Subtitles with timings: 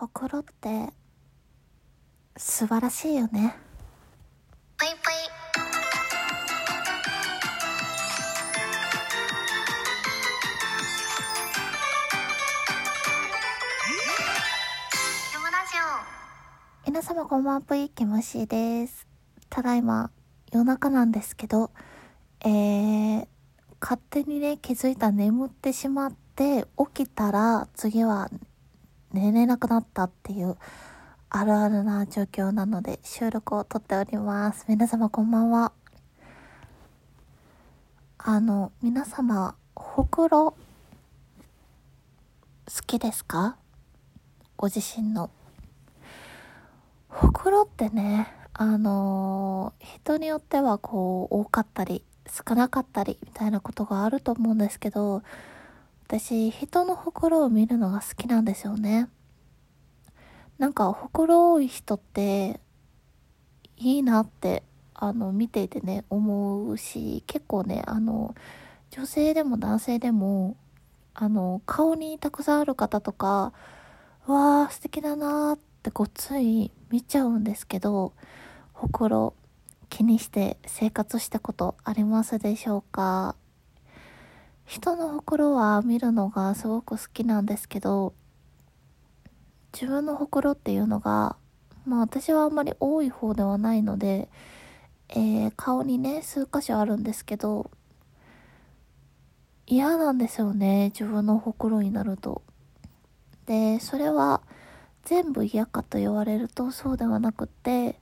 [0.00, 0.90] ほくろって
[2.36, 3.56] 素晴らしいよね。
[4.76, 4.98] ぷいぷい
[16.86, 19.08] 皆様こんばんはぷいけむしです。
[19.50, 20.12] ただいま
[20.52, 21.72] 夜中なんですけど
[22.44, 23.26] えー、
[23.80, 28.30] 勝手にね気づいた眠ってしまって起きたら次は
[29.12, 30.56] 寝れなくなったっていう
[31.30, 34.64] あるあるな状況なので収録を撮っております。
[34.68, 35.72] 皆様こんばんは。
[38.18, 40.54] あの皆様ほくろ
[42.66, 43.56] 好きですか？
[44.56, 45.30] ご自身の。
[47.08, 55.22] ほくろってねあのー人によってはこう多かったり少なかったりみたいなことがあると思うんですけど
[56.08, 59.10] 私人のほくろを見るのが好きなんですよね。
[60.56, 62.60] なんかほくろ多い人って
[63.76, 64.62] いいなって
[64.94, 68.34] あの見ていてね思うし結構ねあの
[68.90, 70.56] 女性でも男性でも
[71.12, 73.52] あの顔にたくさんある方とか
[74.26, 78.14] うわー素敵だなーってこうつい見ちゃうんですけど
[78.72, 79.34] ほくろ
[79.90, 83.36] 気にして生活したことありますでしょうか？
[84.68, 88.12] 人のほくろは見るのがすごく好きなんですけど
[89.72, 91.36] 自分のほくろっていうのが
[91.86, 94.28] まあ私はあんまり多い方ではないので、
[95.08, 97.70] えー顔にね数箇所あるんですけど
[99.66, 102.42] 嫌なんですよね自分のほくろになると。
[103.46, 104.42] でそれは
[105.04, 107.98] 全部嫌かと言われるとそうではなくって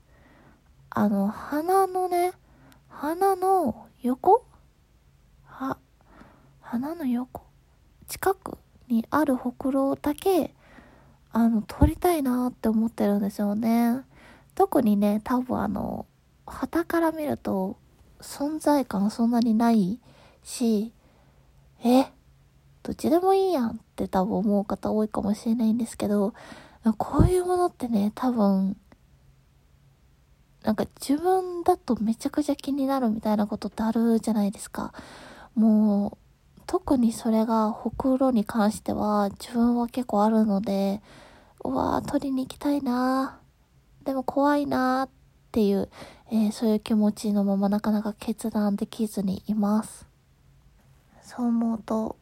[0.90, 2.32] あの鼻のね
[2.88, 4.44] 鼻の横
[6.66, 7.42] 鼻の横
[8.08, 10.54] 近くにあるほくろだけ
[11.32, 14.00] あの取りたいなって思ってるんですよね
[14.54, 16.06] 特にね多分あの
[16.46, 17.76] 旗から見ると
[18.20, 20.00] 存在感そんなにない
[20.42, 20.92] し
[21.84, 22.06] え
[22.86, 26.34] どっちでもいいやんって多分思う方多いかもしれないんですけど、
[26.98, 28.76] こういうものってね、多分、
[30.62, 34.92] なんか自分だとめちゃくちゃ気になるみたいなことってあるじゃないですか。
[35.56, 36.25] もう、
[36.66, 41.00] 特にそれがほくろに関しては自分は結構あるので、
[41.64, 43.38] うわー取りに行きたいな
[44.04, 45.08] でも怖いなっ
[45.52, 45.88] ていう、
[46.30, 50.06] えーそういう気持ちのままなかなか決断できずにいます。
[51.22, 52.16] そう思うと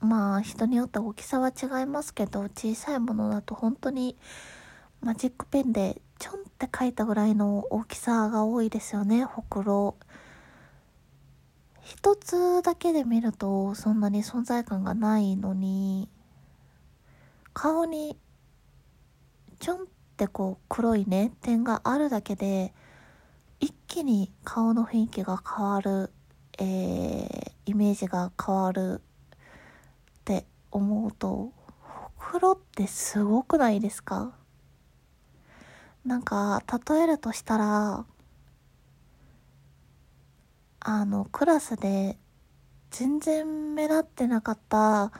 [0.00, 4.16] まあ人によって大きさは違いますけど小さいものだと本当に
[5.02, 9.96] マジックペンでちょんって書いたぐらいの大きさが多いですよねほくろ
[11.90, 16.10] 一つだけで見るとそんなに存在感がないのに
[17.54, 18.18] 顔に
[19.58, 19.86] ちょんっ
[20.18, 22.74] てこう黒いね点があるだけで
[23.58, 26.12] 一気に顔の雰囲気が変わる
[26.58, 29.38] えーイメージが変わるっ
[30.24, 34.32] て思うとほくろってすごくないですか？
[36.04, 38.04] なんか例えるとしたら
[40.90, 42.16] あのクラスで
[42.90, 45.12] 全然目立ってなかった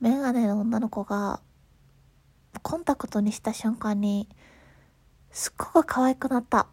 [0.00, 1.40] メガネの女の子が
[2.60, 4.28] コンタクトにした瞬間に
[5.30, 6.66] すっごく可愛くなった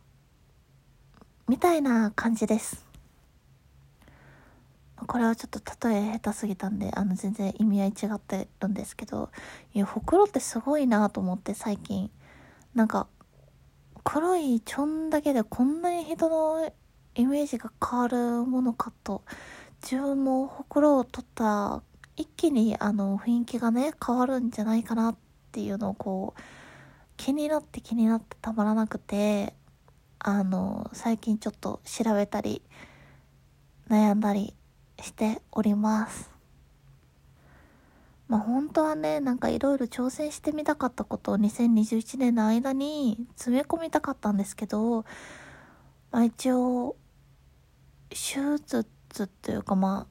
[1.47, 2.85] みたいな感じです。
[5.07, 9.29] これはちょっと例え下手すぎたんであの全然意味合い違ってるんですけど
[9.73, 12.11] いやほくろってすごいなと思って最近。
[12.73, 13.07] なんか
[14.03, 16.69] 黒いちょんだけでこんなに人の
[17.15, 19.23] イメージが変わるものかと。
[19.81, 21.83] 自分もほくろを取った
[22.15, 25.17] 一気にあの雰囲気がね変わるんじゃないかなっ
[25.51, 26.41] ていうのをこう
[27.17, 29.53] 気になって気になってたまらなくて
[30.17, 32.61] あの最近ちょっと調べたり
[33.89, 34.55] 悩んだり
[35.01, 36.31] しております。
[38.27, 45.05] まあ本当はねなんかいろいろ挑戦してみたかったことを2021年の間に詰め込みたかったんですけど、
[46.11, 46.95] まあ、一応
[48.35, 50.07] 手術っていうかま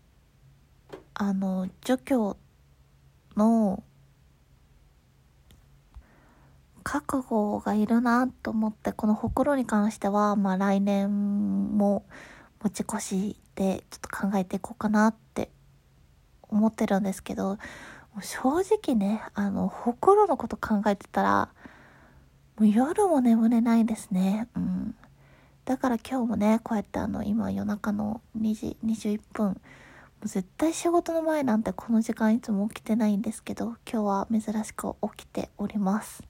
[1.15, 2.39] ああの除去
[3.37, 3.83] の
[6.83, 12.07] 覚悟がいるなと思ってこのほくろに関してはまあ来年も
[12.63, 15.51] 持ち越しでちょっと考えていこうかなって
[16.43, 17.59] 思ってるんですけど
[18.23, 21.51] 正直ねあのほくろのこと考えてたら
[22.59, 24.49] もう夜も眠れないですね。
[24.57, 24.95] うん。
[25.65, 29.55] だから今日もねこうやってあの今夜中の2時21分も
[30.25, 36.23] う絶対仕事の前なんてこの時間いつも起きてないんですけど今日は珍しく起きております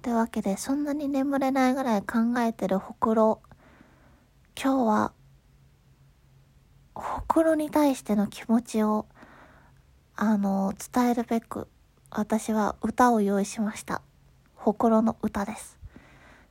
[0.00, 3.40] というわけで、そんなに眠れないぐらい考えてるほくろ。
[4.56, 5.12] 今日は、
[6.94, 9.06] ほくろに対しての気持ちを、
[10.14, 11.66] あの、伝えるべく、
[12.10, 14.00] 私は歌を用意しました。
[14.54, 15.78] ほくろの歌です。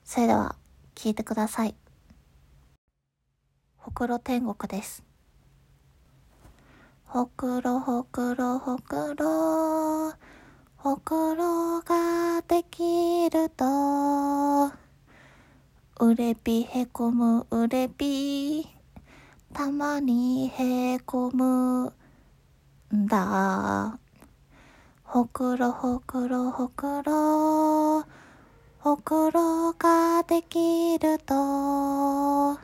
[0.04, 0.58] それでは、
[1.00, 1.76] 聴いてください。
[3.78, 5.04] ほくろ天国です。
[7.06, 10.14] ほくろほくろほくろ。
[10.76, 14.72] ほくろができると。
[16.00, 18.68] うれびへこむうれび
[19.54, 21.94] たまにへこむ。
[22.96, 24.00] んだ。
[25.04, 28.04] ほくろほくろほくろ。
[28.80, 32.60] ほくろができると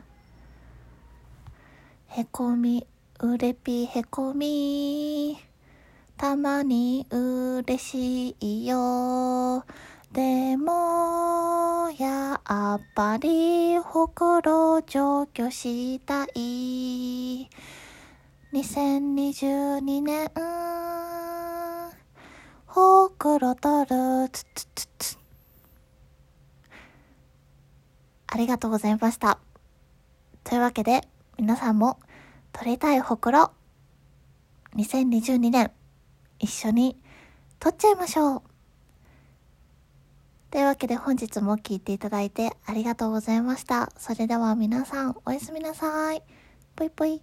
[2.06, 2.86] へこみ
[3.20, 5.36] うれぴへこみ
[6.16, 9.64] たまにうれしいよ。
[10.12, 12.40] でもや
[12.76, 17.48] っぱりほくろ上京したい。
[18.52, 20.30] 2022年
[22.66, 25.23] ほくろ取るつつつつ。
[28.34, 29.38] ありがとうございました。
[30.42, 31.06] というわけで
[31.38, 32.00] 皆さんも
[32.52, 33.52] 撮りたいほくろ、
[34.74, 35.70] 2022年、
[36.40, 36.96] 一緒に
[37.60, 38.42] 撮っちゃいましょう。
[40.50, 43.92] というわけで本日も聴いていただいてありがとうございました。
[43.96, 46.20] それでは皆さんおやすみなさい。
[46.74, 47.22] ぽいぽい。